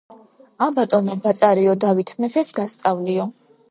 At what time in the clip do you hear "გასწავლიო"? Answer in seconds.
2.61-3.33